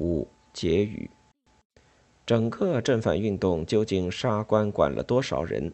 [0.00, 1.08] 五结语。
[2.26, 5.72] 整个正反运动究竟杀官管了多少人？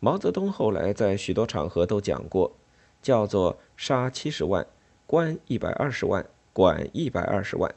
[0.00, 2.52] 毛泽东后来在许多场合都讲过，
[3.00, 4.66] 叫做杀七十万，
[5.06, 7.74] 关一百二十万，管一百二十万。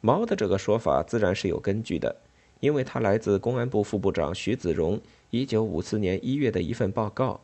[0.00, 2.16] 毛的这个说法自然是有根据的，
[2.60, 5.00] 因为他来自公安部副部长徐子荣
[5.30, 7.40] 一九五四年一月的一份报告。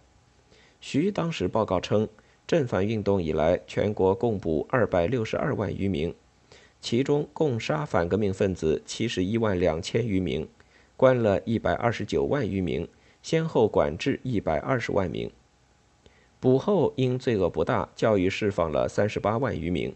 [0.81, 2.09] 徐当时报告称，
[2.47, 6.15] 正反运动以来，全国共捕二百六十二万余名，
[6.83, 10.49] 其中共杀反革命分子七十一万两千余名，
[10.97, 12.89] 关了一百二十九万余名，
[13.23, 15.31] 先后管制一百二十万名。
[16.41, 19.95] 捕后因罪恶不大，教育释放了三十八万余名。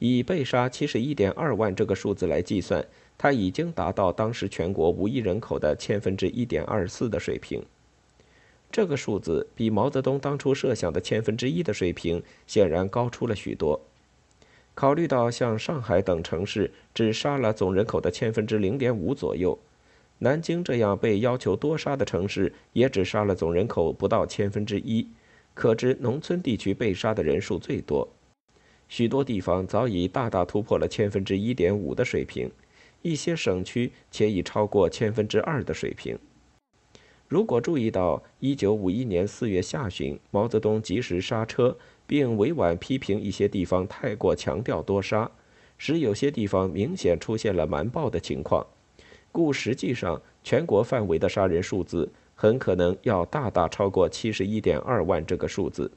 [0.00, 2.84] 以被杀七十一点二万这个数字来计算，
[3.16, 7.64] 它已经达到当时全国无一人口的千分之一点二四的水平。
[8.72, 13.80] 这个数字比毛泽东当初设想的千分之一的水平显然高出了许多。
[14.74, 19.58] 考虑到像上海等城市只杀了总人口的千分之零点五左右，
[20.18, 25.06] 南京这样被要求多杀的城市也只杀了总人口不到千分之一，
[25.52, 28.08] 可知农村地区被杀的人数最多。
[28.88, 32.50] 许多地方早已大大突破了千分之一点五的水平，
[33.02, 36.18] 一些省区且已超过千分之二的水平。
[37.26, 45.30] 如果注意到一九五一年四月下旬，毛泽东及时刹车，并委婉批评一些地方太过强调多杀，
[45.78, 48.66] 使有些地方明显出现了瞒报的情况，
[49.30, 55.90] 故实际上全国范围的杀人数字很可能要大大超过七十一点二万这个数字。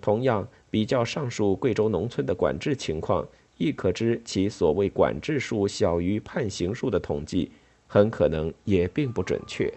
[0.00, 7.52] 同样，比较上述贵州农村的管制情况，亦可知其所谓管制数小于判刑数的统计，
[7.86, 9.72] 很可能也并不准确。